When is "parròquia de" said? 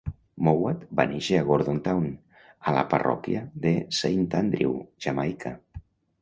2.95-3.75